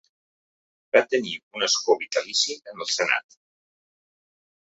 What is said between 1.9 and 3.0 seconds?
vitalici en el